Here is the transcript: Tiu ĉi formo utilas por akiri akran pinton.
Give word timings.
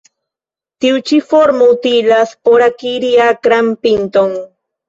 Tiu 0.85 1.01
ĉi 1.09 1.19
formo 1.33 1.67
utilas 1.75 2.33
por 2.49 2.65
akiri 2.71 3.15
akran 3.29 3.73
pinton. 3.85 4.39